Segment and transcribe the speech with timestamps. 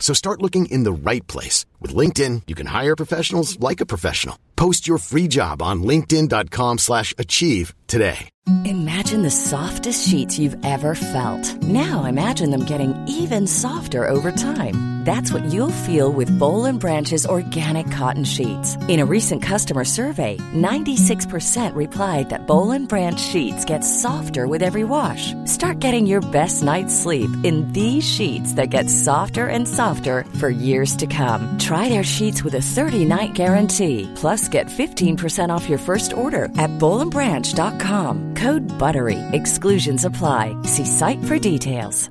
[0.00, 1.66] So start looking in the right place.
[1.78, 4.36] With LinkedIn, you can hire professionals like a professional.
[4.56, 8.28] Post your free job on linkedin.com slash achieve today.
[8.64, 11.62] Imagine the softest sheets you've ever felt.
[11.62, 15.00] Now imagine them getting even softer over time.
[15.04, 18.76] That's what you'll feel with Bowl and Branch's organic cotton sheets.
[18.86, 24.62] In a recent customer survey, 96% replied that Bowl and Branch sheets get softer with
[24.62, 25.32] every wash.
[25.46, 29.89] Start getting your best night's sleep in these sheets that get softer and softer
[30.38, 31.58] for years to come.
[31.58, 34.08] Try their sheets with a 30-night guarantee.
[34.14, 38.34] Plus, get 15% off your first order at bowlandbranch.com.
[38.34, 39.18] Code BUTTERY.
[39.32, 40.54] Exclusions apply.
[40.64, 42.10] See site for details.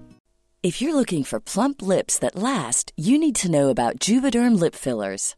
[0.61, 4.75] If you're looking for plump lips that last, you need to know about Juvederm lip
[4.75, 5.37] fillers.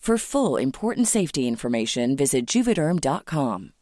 [0.00, 3.72] For full important safety information, visit juvederm.com.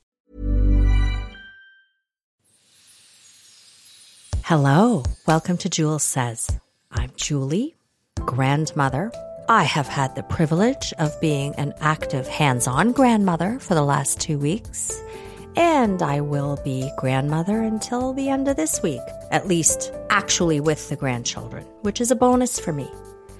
[4.42, 6.50] Hello, welcome to Jules Says.
[6.90, 7.76] I'm Julie,
[8.16, 9.12] grandmother.
[9.48, 14.20] I have had the privilege of being an active hands on grandmother for the last
[14.20, 15.00] two weeks,
[15.54, 19.00] and I will be grandmother until the end of this week,
[19.30, 22.90] at least actually with the grandchildren, which is a bonus for me.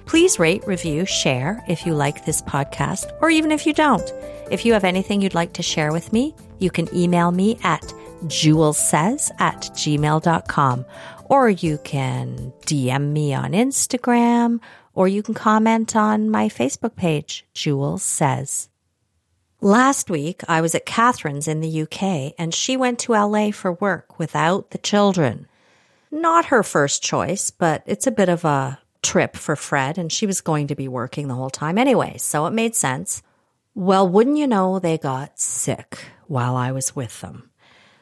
[0.09, 4.11] Please rate, review, share if you like this podcast, or even if you don't.
[4.49, 7.83] If you have anything you'd like to share with me, you can email me at
[8.23, 10.85] julessays at gmail.com,
[11.25, 14.61] or you can DM me on Instagram,
[14.95, 18.67] or you can comment on my Facebook page, Jules Says.
[19.61, 23.73] Last week, I was at Catherine's in the UK, and she went to LA for
[23.73, 25.47] work without the children.
[26.09, 30.25] Not her first choice, but it's a bit of a trip for Fred, and she
[30.25, 33.21] was going to be working the whole time anyway, so it made sense.
[33.75, 37.49] Well, wouldn't you know, they got sick while I was with them.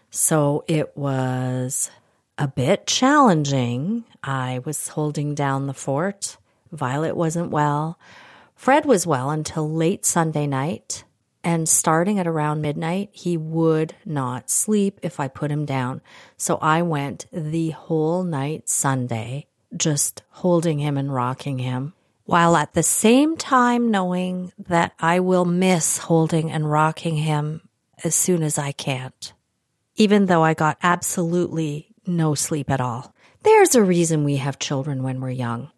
[0.10, 1.92] So it was
[2.38, 4.06] a bit challenging.
[4.24, 6.38] I was holding down the fort.
[6.72, 8.00] Violet wasn't well.
[8.56, 11.04] Fred was well until late Sunday night.
[11.44, 16.02] And starting at around midnight, he would not sleep if I put him down.
[16.36, 19.46] So I went the whole night Sunday
[19.78, 21.94] just holding him and rocking him,
[22.26, 27.62] while at the same time knowing that I will miss holding and rocking him
[28.04, 29.34] as soon as I can't,
[29.96, 33.14] even though I got absolutely no sleep at all.
[33.44, 35.72] There's a reason we have children when we're young.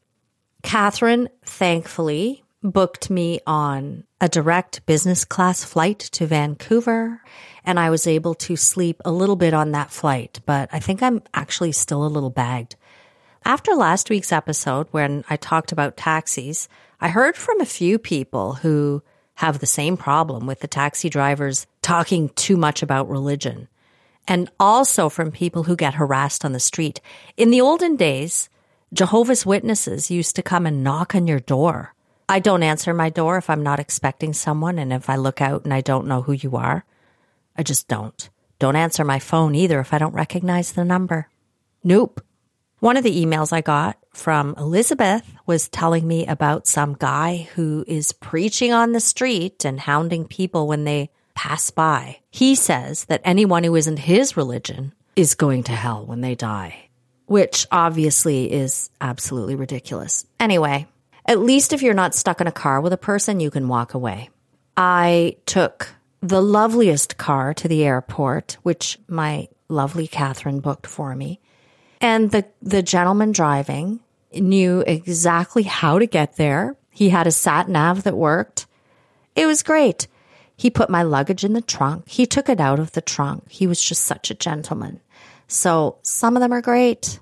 [0.64, 7.22] Catherine, thankfully, booked me on a direct business class flight to Vancouver,
[7.64, 11.02] and I was able to sleep a little bit on that flight, but I think
[11.02, 12.76] I'm actually still a little bagged.
[13.46, 16.68] After last week's episode, when I talked about taxis,
[17.00, 19.02] I heard from a few people who
[19.36, 23.70] have the same problem with the taxi drivers talking too much about religion.
[24.28, 27.00] And also from people who get harassed on the street.
[27.38, 28.50] In the olden days,
[28.94, 31.96] Jehovah's Witnesses used to come and knock on your door.
[32.28, 35.64] I don't answer my door if I'm not expecting someone and if I look out
[35.64, 36.86] and I don't know who you are.
[37.58, 38.30] I just don't.
[38.60, 41.30] Don't answer my phone either if I don't recognize the number.
[41.84, 42.22] Nope.
[42.80, 47.84] One of the emails I got from Elizabeth was telling me about some guy who
[47.86, 52.20] is preaching on the street and hounding people when they pass by.
[52.32, 56.90] He says that anyone who isn't his religion is going to hell when they die,
[57.26, 60.26] which obviously is absolutely ridiculous.
[60.40, 60.88] Anyway,
[61.26, 63.94] at least if you're not stuck in a car with a person, you can walk
[63.94, 64.30] away.
[64.78, 65.90] I took
[66.22, 71.42] the loveliest car to the airport, which my lovely Catherine booked for me.
[72.02, 74.00] And the, the gentleman driving
[74.34, 76.76] knew exactly how to get there.
[76.92, 78.68] He had a sat nav that worked.
[79.36, 80.08] It was great.
[80.56, 82.10] He put my luggage in the trunk.
[82.10, 83.50] He took it out of the trunk.
[83.50, 85.00] He was just such a gentleman.
[85.48, 87.20] So some of them are great.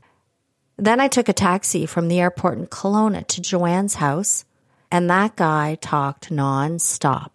[0.77, 4.45] Then I took a taxi from the airport in Kelowna to Joanne's house,
[4.91, 7.31] and that guy talked nonstop.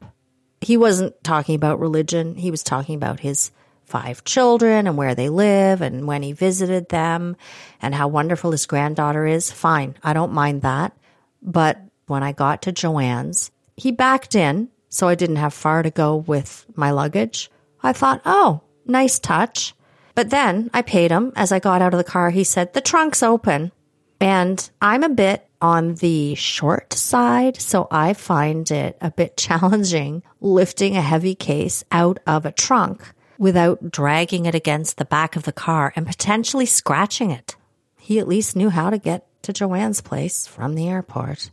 [0.60, 2.36] He wasn't talking about religion.
[2.36, 3.50] He was talking about his
[3.84, 7.36] five children and where they live and when he visited them
[7.80, 9.50] and how wonderful his granddaughter is.
[9.50, 9.96] Fine.
[10.02, 10.96] I don't mind that.
[11.42, 14.68] But when I got to Joanne's, he backed in.
[14.88, 17.50] So I didn't have far to go with my luggage.
[17.82, 19.74] I thought, oh, nice touch.
[20.14, 21.32] But then I paid him.
[21.34, 23.72] As I got out of the car, he said, the trunk's open.
[24.20, 30.22] And I'm a bit on the short side, so I find it a bit challenging
[30.40, 33.02] lifting a heavy case out of a trunk
[33.42, 37.56] without dragging it against the back of the car and potentially scratching it.
[37.98, 41.50] He at least knew how to get to Joanne's place from the airport.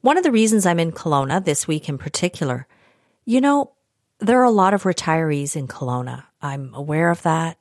[0.00, 2.66] One of the reasons I'm in Kelowna this week in particular,
[3.24, 3.70] you know,
[4.18, 6.24] there are a lot of retirees in Kelowna.
[6.42, 7.58] I'm aware of that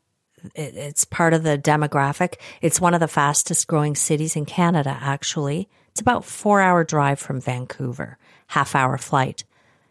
[0.56, 2.36] it's part of the demographic.
[2.62, 5.70] It's one of the fastest growing cities in Canada, actually.
[5.90, 8.18] It's about four hour drive from Vancouver,
[8.48, 9.44] half hour flight.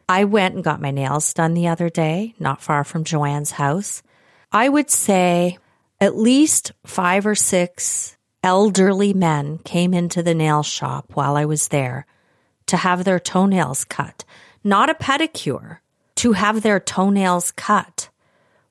[0.08, 4.02] I went and got my nails done the other day, not far from Joanne's house.
[4.50, 5.58] I would say
[6.00, 11.68] at least five or six elderly men came into the nail shop while I was
[11.68, 12.06] there
[12.66, 14.24] to have their toenails cut,
[14.64, 15.78] not a pedicure,
[16.16, 18.08] to have their toenails cut,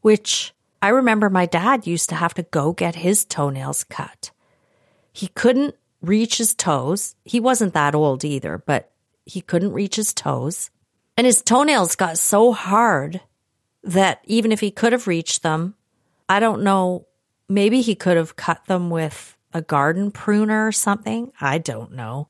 [0.02, 4.32] which I remember my dad used to have to go get his toenails cut.
[5.14, 7.16] He couldn't reach his toes.
[7.26, 8.92] He wasn't that old either, but
[9.26, 10.70] he couldn't reach his toes.
[11.18, 13.22] And his toenails got so hard
[13.84, 15.74] that even if he could have reached them,
[16.30, 17.08] I don't know,
[17.50, 21.32] maybe he could have cut them with a garden pruner or something.
[21.42, 22.30] I don't know.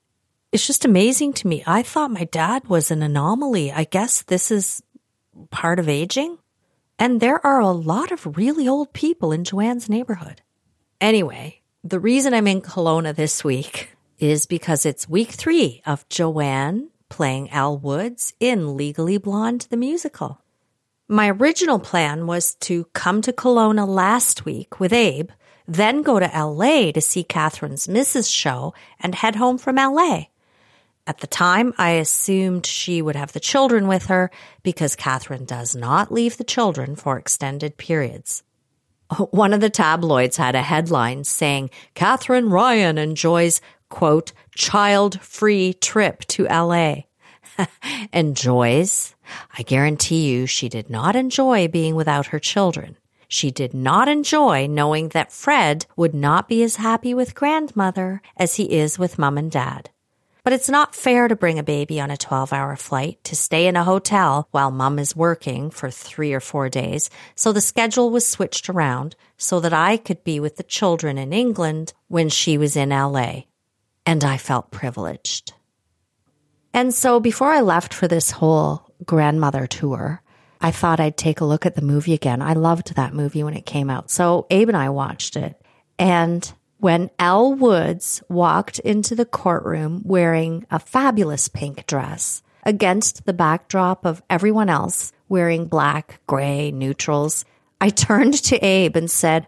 [0.52, 1.64] It's just amazing to me.
[1.68, 3.72] I thought my dad was an anomaly.
[3.72, 4.82] I guess this is
[5.50, 6.38] part of aging.
[6.98, 10.42] And there are a lot of really old people in Joanne's neighborhood.
[11.02, 16.90] Anyway, the reason I'm in Kelowna this week is because it's week three of Joanne
[17.10, 20.42] playing Elle Woods in Legally Blonde, the musical.
[21.08, 25.30] My original plan was to come to Kelowna last week with Abe,
[25.68, 28.34] then go to LA to see Catherine's Mrs.
[28.34, 30.26] show and head home from LA.
[31.06, 34.30] At the time, I assumed she would have the children with her
[34.62, 38.44] because Catherine does not leave the children for extended periods.
[39.32, 46.26] One of the tabloids had a headline saying Catherine Ryan enjoys, quote, child free trip
[46.28, 47.04] to LA.
[48.14, 49.16] enjoys?
[49.58, 52.98] I guarantee you she did not enjoy being without her children.
[53.28, 58.56] She did not enjoy knowing that Fred would not be as happy with grandmother as
[58.56, 59.90] he is with mom and dad.
[60.44, 63.68] But it's not fair to bring a baby on a 12 hour flight to stay
[63.68, 67.10] in a hotel while mom is working for three or four days.
[67.36, 71.34] So the schedule was switched around so that I could be with the children in
[71.34, 73.42] England when she was in LA.
[74.08, 75.54] And I felt privileged.
[76.74, 80.22] And so before I left for this whole grandmother tour,
[80.62, 82.42] I thought I'd take a look at the movie again.
[82.42, 84.10] I loved that movie when it came out.
[84.10, 85.62] So Abe and I watched it.
[86.00, 93.34] And when Elle Woods walked into the courtroom wearing a fabulous pink dress against the
[93.34, 97.44] backdrop of everyone else wearing black, gray, neutrals,
[97.82, 99.48] I turned to Abe and said,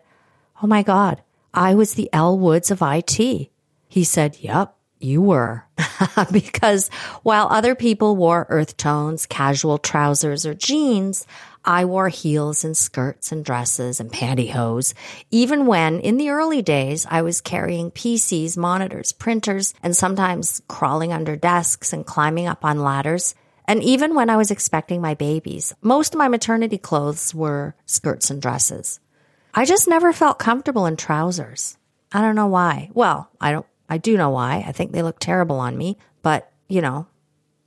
[0.62, 1.22] Oh my God,
[1.54, 3.50] I was the Elle Woods of IT.
[3.90, 5.66] He said, Yep, you were.
[6.32, 6.90] because
[7.24, 11.26] while other people wore earth tones, casual trousers, or jeans,
[11.66, 14.94] I wore heels and skirts and dresses and pantyhose,
[15.32, 21.12] even when in the early days I was carrying PCs, monitors, printers, and sometimes crawling
[21.12, 23.36] under desks and climbing up on ladders.
[23.66, 28.30] And even when I was expecting my babies, most of my maternity clothes were skirts
[28.32, 29.00] and dresses.
[29.54, 31.78] I just never felt comfortable in trousers.
[32.12, 32.90] I don't know why.
[32.94, 34.64] Well, I don't, I do know why.
[34.66, 37.08] I think they look terrible on me, but you know,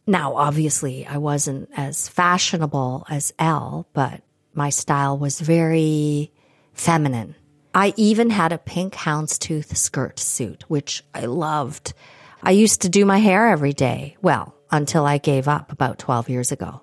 [0.06, 6.32] now, obviously, I wasn't as fashionable as Elle, but my style was very
[6.72, 7.36] feminine.
[7.74, 11.94] I even had a pink houndstooth skirt suit, which I loved.
[12.42, 14.16] I used to do my hair every day.
[14.20, 16.82] Well, until I gave up about 12 years ago.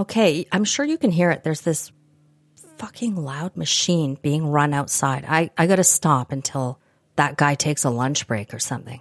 [0.00, 1.44] Okay, I'm sure you can hear it.
[1.44, 1.92] There's this
[2.78, 5.24] fucking loud machine being run outside.
[5.28, 6.80] I, I gotta stop until
[7.18, 9.00] that guy takes a lunch break or something.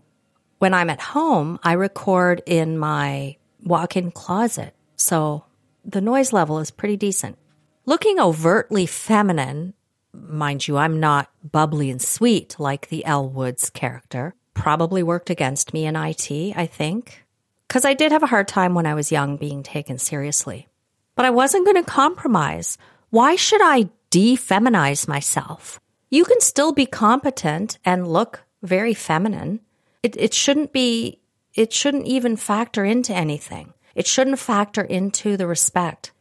[0.60, 4.76] When I'm at home, I record in my walk in closet.
[4.96, 5.46] So
[5.86, 7.38] the noise level is pretty decent.
[7.86, 9.74] Looking overtly feminine,
[10.14, 14.34] Mind you, I'm not bubbly and sweet like the Elle Woods character.
[14.54, 17.24] Probably worked against me in IT, I think.
[17.68, 20.68] Because I did have a hard time when I was young being taken seriously.
[21.16, 22.78] But I wasn't going to compromise.
[23.10, 25.80] Why should I defeminize myself?
[26.10, 29.60] You can still be competent and look very feminine.
[30.04, 31.20] It, it shouldn't be,
[31.54, 33.74] it shouldn't even factor into anything.
[33.96, 36.12] It shouldn't factor into the respect.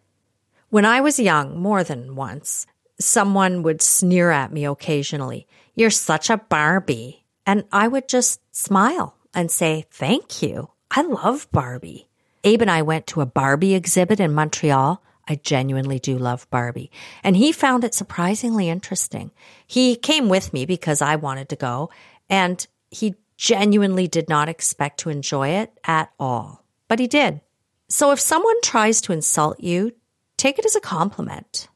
[0.70, 2.66] When I was young, more than once,
[2.98, 5.46] someone would sneer at me occasionally.
[5.74, 7.24] You're such a Barbie.
[7.44, 10.70] And I would just smile and say, thank you.
[10.90, 12.08] I love Barbie.
[12.42, 15.02] Abe and I went to a Barbie exhibit in Montreal.
[15.28, 16.90] I genuinely do love Barbie.
[17.22, 19.30] And he found it surprisingly interesting.
[19.66, 21.90] He came with me because I wanted to go,
[22.28, 26.64] and he genuinely did not expect to enjoy it at all.
[26.88, 27.40] But he did.
[27.88, 29.92] So if someone tries to insult you,
[30.36, 31.68] take it as a compliment.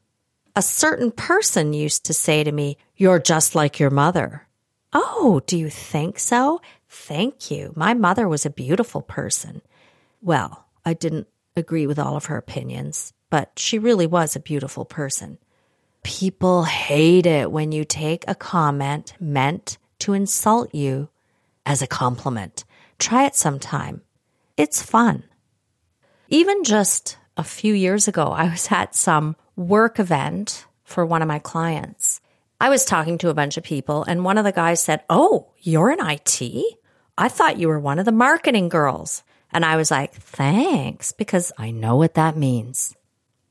[0.55, 4.47] A certain person used to say to me, You're just like your mother.
[4.93, 6.61] Oh, do you think so?
[6.89, 7.71] Thank you.
[7.75, 9.61] My mother was a beautiful person.
[10.21, 14.85] Well, I didn't agree with all of her opinions, but she really was a beautiful
[14.85, 15.39] person.
[16.03, 21.09] People hate it when you take a comment meant to insult you
[21.65, 22.63] as a compliment.
[22.99, 24.01] Try it sometime.
[24.57, 25.23] It's fun.
[26.27, 31.27] Even just a few years ago, I was at some work event for one of
[31.27, 32.21] my clients.
[32.59, 35.47] I was talking to a bunch of people, and one of the guys said, Oh,
[35.59, 36.41] you're in IT?
[37.17, 39.23] I thought you were one of the marketing girls.
[39.53, 42.95] And I was like, thanks, because I know what that means.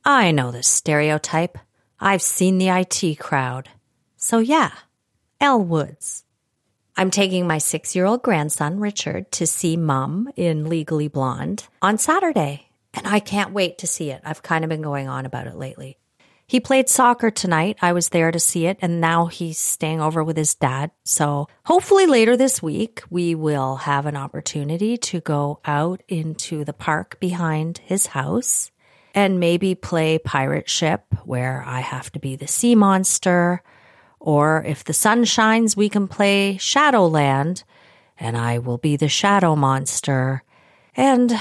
[0.05, 1.59] I know this stereotype.
[1.99, 3.69] I've seen the IT crowd.
[4.17, 4.73] So yeah,
[5.41, 6.25] Elle Woods.
[6.97, 11.99] I'm taking my six year old grandson, Richard, to see Mum in Legally Blonde on
[11.99, 12.69] Saturday.
[12.95, 14.21] And I can't wait to see it.
[14.25, 15.99] I've kind of been going on about it lately.
[16.47, 17.79] He played soccer tonight.
[17.81, 20.91] I was there to see it, and now he's staying over with his dad.
[21.05, 26.73] So hopefully later this week, we will have an opportunity to go out into the
[26.73, 28.73] park behind his house
[29.15, 33.63] and maybe play pirate ship where I have to be the sea monster.
[34.19, 37.65] Or if the sun shines, we can play Shadowland
[38.19, 40.43] and I will be the shadow monster.
[40.95, 41.33] And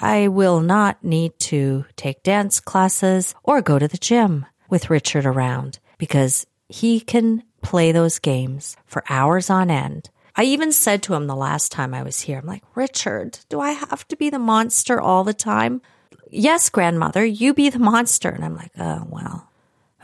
[0.00, 5.26] I will not need to take dance classes or go to the gym with Richard
[5.26, 10.10] around because he can play those games for hours on end.
[10.36, 13.58] I even said to him the last time I was here, I'm like, Richard, do
[13.58, 15.80] I have to be the monster all the time?
[16.30, 18.28] Yes, grandmother, you be the monster.
[18.28, 19.48] And I'm like, oh, well,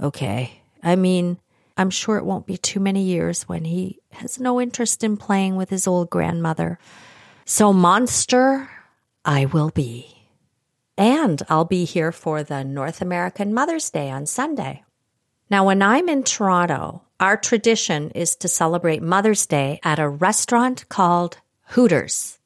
[0.01, 0.63] okay.
[0.83, 1.39] I mean,
[1.77, 5.57] I'm sure it won't be too many years when he has no interest in playing
[5.57, 6.79] with his old grandmother.
[7.45, 8.69] So, monster,
[9.25, 10.07] I will be.
[10.99, 14.85] And I'll be here for the North American Mother's Day on Sunday.
[15.51, 20.89] Now, when I'm in Toronto, our tradition is to celebrate Mother's Day at a restaurant
[20.89, 21.39] called
[21.69, 22.39] Hooters.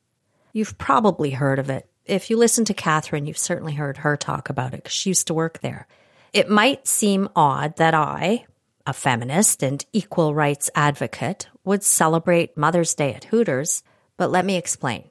[0.52, 1.88] You've probably heard of it.
[2.06, 5.26] If you listen to Catherine, you've certainly heard her talk about it because she used
[5.26, 5.88] to work there.
[6.32, 8.46] It might seem odd that I,
[8.86, 13.82] a feminist and equal rights advocate, would celebrate Mother's Day at Hooters,
[14.16, 15.08] but let me explain.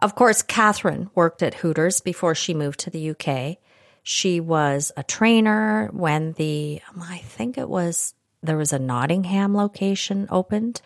[0.00, 3.58] Of course, Catherine worked at Hooters before she moved to the UK.
[4.02, 9.54] She was a trainer when the, um, I think it was, there was a Nottingham
[9.54, 10.80] location opened.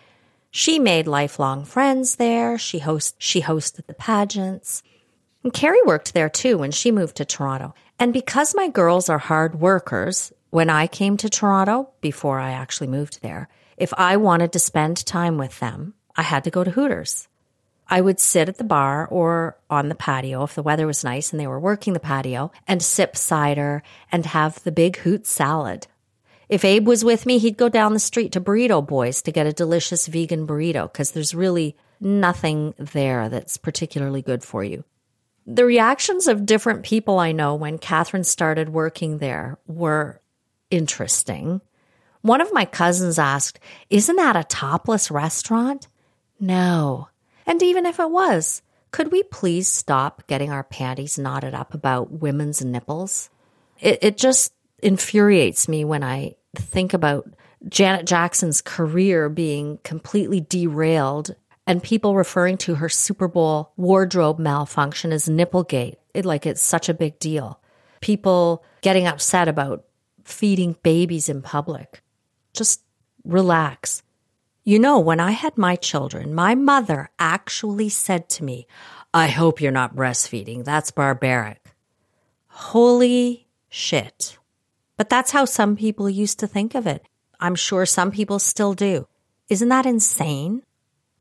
[0.51, 2.59] She made lifelong friends there.
[2.59, 4.83] She host, she hosted the pageants.
[5.45, 7.75] And Carrie worked there too when she moved to Toronto.
[7.99, 12.87] And because my girls are hard workers, when I came to Toronto, before I actually
[12.87, 16.71] moved there, if I wanted to spend time with them, I had to go to
[16.71, 17.29] Hooters.
[17.89, 21.31] I would sit at the bar or on the patio if the weather was nice
[21.31, 25.87] and they were working the patio and sip cider and have the big hoot salad.
[26.49, 29.47] If Abe was with me, he'd go down the street to Burrito Boys to get
[29.47, 34.85] a delicious vegan burrito because there's really nothing there that's particularly good for you.
[35.47, 40.21] The reactions of different people I know when Catherine started working there were
[40.71, 41.61] interesting.
[42.23, 43.61] One of my cousins asked,
[43.91, 45.89] Isn't that a topless restaurant?
[46.41, 47.09] No.
[47.47, 52.11] And even if it was, could we please stop getting our panties knotted up about
[52.11, 53.29] women's nipples?
[53.81, 57.29] It, it just infuriates me when I think about
[57.69, 61.35] Janet Jackson's career being completely derailed
[61.67, 65.97] and people referring to her Super Bowl wardrobe malfunction as nipplegate.
[66.13, 67.61] It, like it's such a big deal.
[68.01, 69.85] People getting upset about
[70.25, 72.03] feeding babies in public.
[72.53, 72.83] Just
[73.25, 74.03] relax.
[74.63, 78.67] You know, when I had my children, my mother actually said to me,
[79.13, 80.65] I hope you're not breastfeeding.
[80.65, 81.75] That's barbaric.
[82.49, 84.39] Holy shit.
[84.97, 87.05] But that's how some people used to think of it.
[87.41, 89.07] I'm sure some people still do.
[89.49, 90.63] Isn't that insane?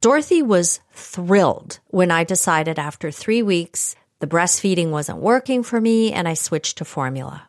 [0.03, 6.12] Dorothy was thrilled when I decided after three weeks the breastfeeding wasn't working for me
[6.12, 7.48] and I switched to formula.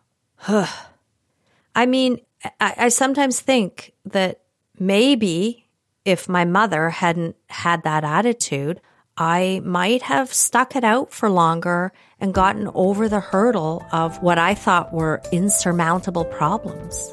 [1.75, 2.21] I mean,
[2.61, 4.43] I, I sometimes think that
[4.79, 5.67] maybe
[6.05, 8.81] if my mother hadn't had that attitude,
[9.17, 14.39] I might have stuck it out for longer and gotten over the hurdle of what
[14.39, 17.13] I thought were insurmountable problems.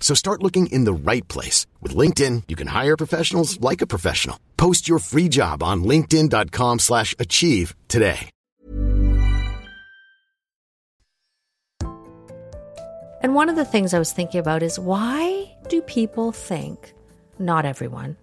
[0.00, 1.66] So start looking in the right place.
[1.82, 4.40] With LinkedIn, you can hire professionals like a professional.
[4.56, 8.30] Post your free job on linkedin.com slash achieve today.
[13.20, 16.94] And one of the things I was thinking about is why do people think,
[17.38, 18.16] not everyone,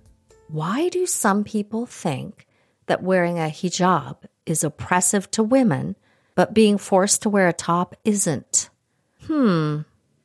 [0.48, 2.48] why do some people think
[2.86, 5.96] that wearing a hijab is oppressive to women,
[6.34, 8.70] but being forced to wear a top isn't?
[9.28, 9.82] Hmm,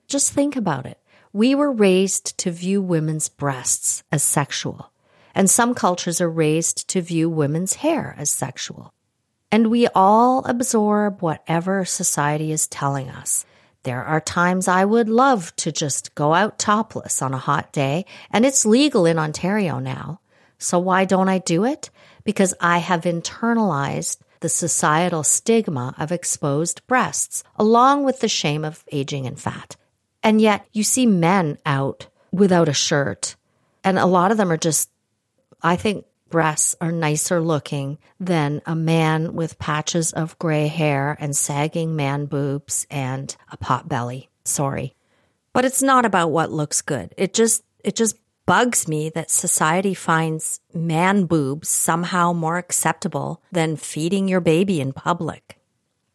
[0.07, 0.99] just think about it.
[1.33, 4.91] We were raised to view women's breasts as sexual,
[5.33, 8.93] and some cultures are raised to view women's hair as sexual.
[9.53, 13.45] And we all absorb whatever society is telling us.
[13.85, 18.07] There are times I would love to just go out topless on a hot day,
[18.33, 20.19] and it's legal in Ontario now.
[20.59, 21.91] So why don't I do it?
[22.25, 28.85] Because I have internalized the societal stigma of exposed breasts, along with the shame of
[28.91, 29.77] aging and fat.
[30.23, 33.37] And yet you see men out without a shirt,
[33.83, 34.91] and a lot of them are just,
[35.63, 41.35] I think breasts are nicer looking than a man with patches of gray hair and
[41.35, 44.29] sagging man boobs and a pot belly.
[44.45, 44.95] Sorry.
[45.53, 47.13] But it's not about what looks good.
[47.17, 53.77] It just, it just bugs me that society finds man boobs somehow more acceptable than
[53.77, 55.60] feeding your baby in public.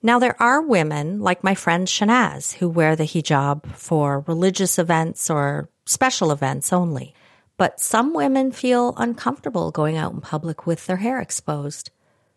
[0.05, 5.31] Now, there are women like my friend Shanaz who wear the hijab for religious events
[5.31, 7.15] or special events only.
[7.57, 11.89] But some women feel uncomfortable going out in public with their hair exposed.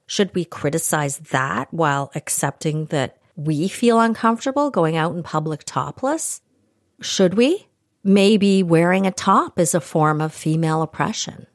[0.07, 6.41] Should we criticize that while accepting that we feel uncomfortable going out in public topless?
[7.03, 7.67] Should we?
[8.03, 11.47] Maybe wearing a top is a form of female oppression.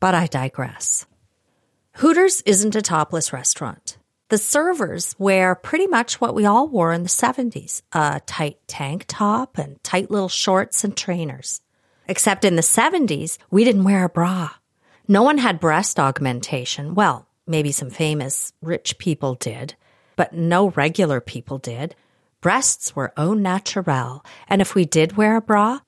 [0.00, 1.06] But I digress.
[1.98, 3.96] Hooters isn't a topless restaurant.
[4.28, 9.04] The servers wear pretty much what we all wore in the 70s a tight tank
[9.06, 11.60] top and tight little shorts and trainers.
[12.08, 14.50] Except in the 70s, we didn't wear a bra.
[15.06, 16.96] No one had breast augmentation.
[16.96, 19.76] Well, maybe some famous rich people did,
[20.16, 21.94] but no regular people did.
[22.40, 25.78] Breasts were au naturel, and if we did wear a bra,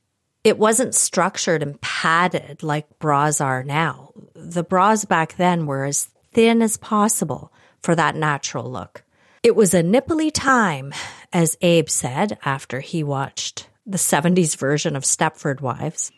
[0.44, 4.12] it wasn't structured and padded like bras are now.
[4.34, 9.04] The bras back then were as thin as possible for that natural look.
[9.42, 10.92] It was a nipply time,
[11.32, 16.12] as Abe said after he watched the 70s version of Stepford Wives.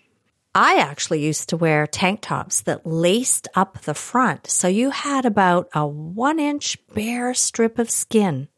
[0.55, 5.25] I actually used to wear tank tops that laced up the front, so you had
[5.25, 8.49] about a one inch bare strip of skin.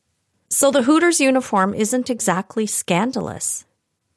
[0.48, 3.66] So the Hooters uniform isn't exactly scandalous.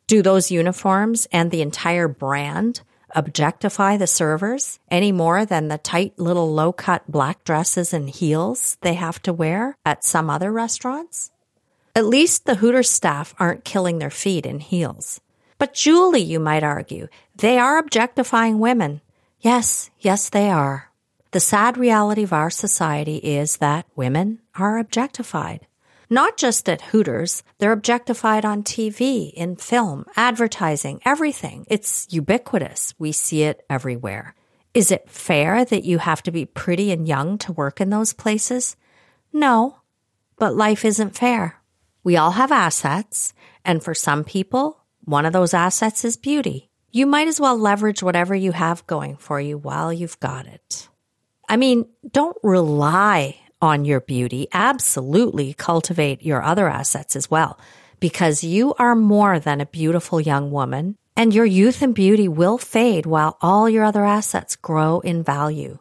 [0.07, 2.81] Do those uniforms and the entire brand
[3.15, 8.77] objectify the servers any more than the tight little low cut black dresses and heels
[8.81, 11.31] they have to wear at some other restaurants?
[11.95, 15.21] At least the Hooters staff aren't killing their feet in heels.
[15.57, 18.99] But Julie, you might argue, they are objectifying women.
[19.39, 20.91] Yes, yes, they are.
[21.31, 25.67] The sad reality of our society is that women are objectified.
[26.09, 31.65] Not just at Hooters, they're objectified on TV, in film, advertising, everything.
[31.69, 32.93] It's ubiquitous.
[32.99, 34.35] We see it everywhere.
[34.73, 38.13] Is it fair that you have to be pretty and young to work in those
[38.13, 38.75] places?
[39.33, 39.79] No,
[40.37, 41.61] but life isn't fair.
[42.03, 46.69] We all have assets, and for some people, one of those assets is beauty.
[46.95, 50.87] you might as well leverage whatever you have going for you while you've got it.
[51.49, 53.35] I mean, don't rely
[53.65, 54.47] on your beauty.
[54.53, 57.59] Absolutely cultivate your other assets as well,
[57.99, 62.57] because you are more than a beautiful young woman, and your youth and beauty will
[62.57, 65.79] fade while all your other assets grow in value.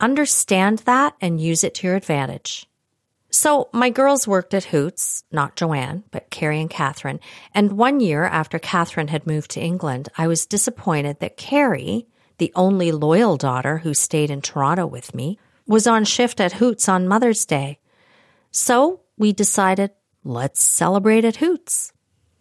[0.00, 2.68] Understand that and use it to your advantage.
[3.30, 7.20] So my girls worked at Hoots, not Joanne, but Carrie and Catherine.
[7.54, 12.06] And one year after Catherine had moved to England, I was disappointed that Carrie,
[12.38, 16.88] the only loyal daughter who stayed in Toronto with me, was on shift at Hoots
[16.88, 17.78] on Mother's Day.
[18.50, 19.90] So we decided,
[20.24, 21.92] let's celebrate at Hoots.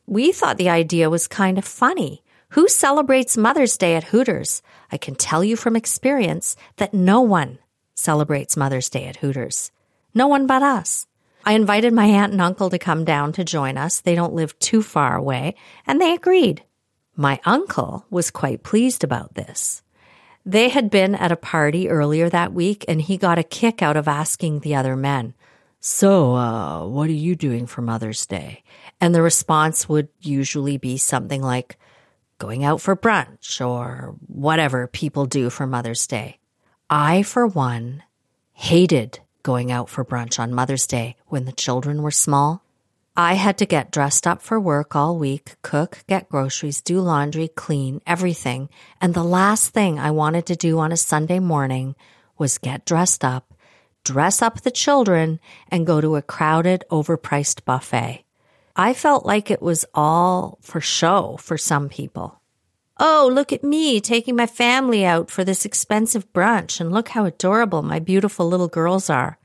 [0.05, 2.23] We thought the idea was kind of funny.
[2.49, 4.61] Who celebrates Mother's Day at Hooters?
[4.91, 7.57] I can tell you from experience that no one
[7.95, 9.71] celebrates Mother's Day at Hooters.
[10.13, 11.07] No one but us.
[11.43, 14.01] I invited my aunt and uncle to come down to join us.
[14.01, 16.63] They don't live too far away, and they agreed.
[17.15, 19.81] My uncle was quite pleased about this.
[20.45, 23.97] They had been at a party earlier that week, and he got a kick out
[23.97, 25.33] of asking the other men,
[25.79, 28.63] So, uh, what are you doing for Mother's Day?
[29.01, 31.77] And the response would usually be something like,
[32.37, 36.37] Going out for brunch, or whatever people do for Mother's Day.
[36.89, 38.03] I, for one,
[38.51, 42.64] hated going out for brunch on Mother's Day when the children were small.
[43.17, 47.47] I had to get dressed up for work all week, cook, get groceries, do laundry,
[47.47, 48.67] clean, everything.
[48.99, 51.95] And the last thing I wanted to do on a Sunday morning
[52.37, 53.53] was get dressed up,
[54.03, 58.25] dress up the children, and go to a crowded, overpriced buffet.
[58.75, 62.41] I felt like it was all for show for some people.
[62.99, 67.23] Oh, look at me taking my family out for this expensive brunch and look how
[67.23, 69.37] adorable my beautiful little girls are.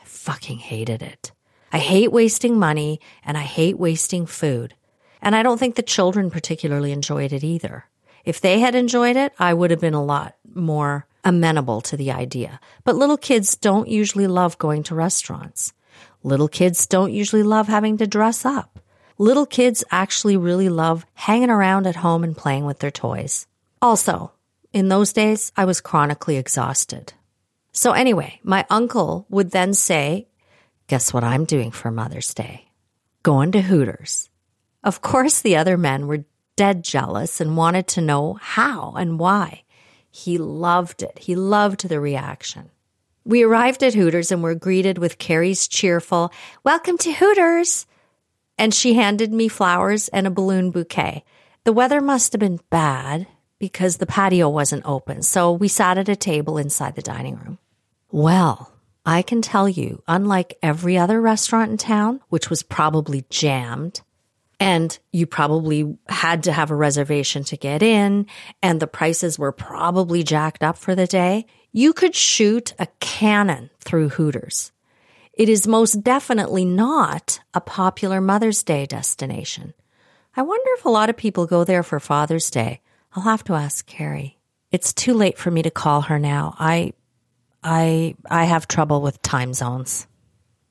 [0.00, 1.32] I fucking hated it.
[1.76, 4.72] I hate wasting money and I hate wasting food.
[5.20, 7.84] And I don't think the children particularly enjoyed it either.
[8.24, 12.12] If they had enjoyed it, I would have been a lot more amenable to the
[12.12, 12.60] idea.
[12.84, 15.74] But little kids don't usually love going to restaurants.
[16.22, 18.80] Little kids don't usually love having to dress up.
[19.18, 23.46] Little kids actually really love hanging around at home and playing with their toys.
[23.82, 24.32] Also,
[24.72, 27.12] in those days, I was chronically exhausted.
[27.72, 30.28] So anyway, my uncle would then say,
[30.88, 32.68] Guess what I'm doing for Mother's Day?
[33.24, 34.30] Going to Hooters.
[34.84, 39.64] Of course, the other men were dead jealous and wanted to know how and why.
[40.12, 41.18] He loved it.
[41.18, 42.70] He loved the reaction.
[43.24, 46.30] We arrived at Hooters and were greeted with Carrie's cheerful,
[46.62, 47.84] Welcome to Hooters!
[48.56, 51.24] And she handed me flowers and a balloon bouquet.
[51.64, 53.26] The weather must have been bad
[53.58, 57.58] because the patio wasn't open, so we sat at a table inside the dining room.
[58.12, 58.70] Well,
[59.06, 64.00] I can tell you, unlike every other restaurant in town, which was probably jammed,
[64.58, 68.26] and you probably had to have a reservation to get in,
[68.62, 73.70] and the prices were probably jacked up for the day, you could shoot a cannon
[73.78, 74.72] through Hooters.
[75.34, 79.74] It is most definitely not a popular Mother's Day destination.
[80.34, 82.80] I wonder if a lot of people go there for Father's Day.
[83.14, 84.38] I'll have to ask Carrie.
[84.72, 86.56] It's too late for me to call her now.
[86.58, 86.92] I
[87.62, 90.06] I I have trouble with time zones.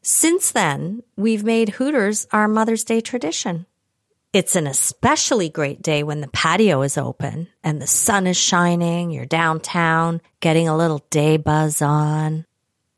[0.02, 3.66] Since then, we've made Hooters our Mother's Day tradition.
[4.34, 9.10] It's an especially great day when the patio is open and the sun is shining,
[9.10, 12.46] you're downtown, getting a little day buzz on.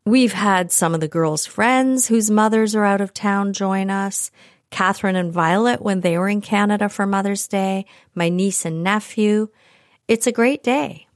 [0.04, 4.30] We've had some of the girls' friends whose mothers are out of town join us.
[4.70, 9.48] Catherine and Violet when they were in Canada for Mother's Day, my niece and nephew.
[10.08, 11.07] It's a great day.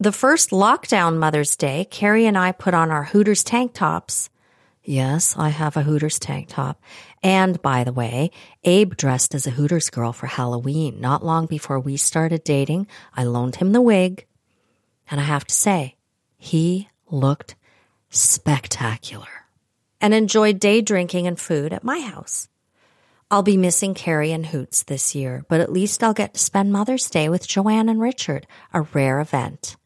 [0.00, 4.30] The first lockdown Mother's Day, Carrie and I put on our Hooters tank tops.
[4.84, 6.80] Yes, I have a Hooters tank top.
[7.20, 8.30] And by the way,
[8.62, 11.00] Abe dressed as a Hooters girl for Halloween.
[11.00, 14.24] Not long before we started dating, I loaned him the wig.
[15.10, 15.96] And I have to say,
[16.36, 17.56] he looked
[18.08, 19.46] spectacular
[20.00, 22.48] and enjoyed day drinking and food at my house.
[23.32, 26.72] I'll be missing Carrie and Hoots this year, but at least I'll get to spend
[26.72, 29.76] Mother's Day with Joanne and Richard, a rare event.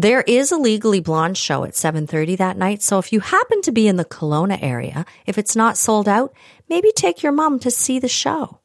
[0.00, 3.72] There is a Legally Blonde show at 7:30 that night, so if you happen to
[3.72, 6.32] be in the Kelowna area, if it's not sold out,
[6.68, 8.60] maybe take your mom to see the show.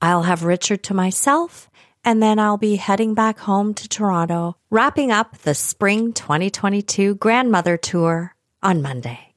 [0.00, 1.68] I'll have Richard to myself,
[2.02, 7.76] and then I'll be heading back home to Toronto, wrapping up the spring 2022 grandmother
[7.76, 9.34] tour on Monday.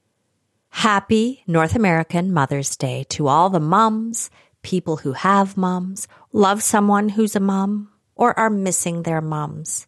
[0.70, 4.30] Happy North American Mother's Day to all the mums,
[4.62, 9.86] people who have mums, love someone who's a mom, or are missing their moms.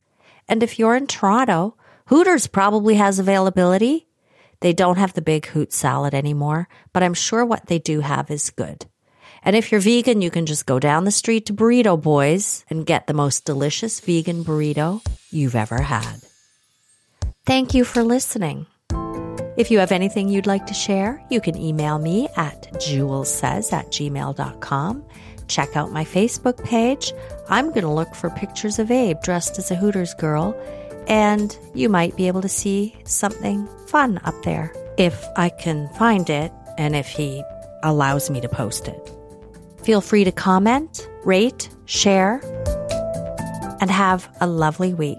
[0.49, 1.77] And if you're in Toronto,
[2.07, 4.07] Hooters probably has availability.
[4.61, 8.31] They don't have the big hoot salad anymore, but I'm sure what they do have
[8.31, 8.87] is good.
[9.43, 12.87] And if you're vegan, you can just go down the street to Burrito Boys and
[12.87, 16.21] get the most delicious vegan burrito you've ever had.
[17.45, 18.67] Thank you for listening.
[19.57, 23.87] If you have anything you'd like to share, you can email me at jewelsays at
[23.89, 25.05] gmail.com.
[25.47, 27.13] Check out my Facebook page.
[27.49, 30.59] I'm going to look for pictures of Abe dressed as a Hooters girl,
[31.07, 36.31] and you might be able to see something fun up there if I can find
[36.31, 37.43] it and if he
[37.83, 39.13] allows me to post it.
[39.83, 42.41] Feel free to comment, rate, share,
[43.81, 45.19] and have a lovely week.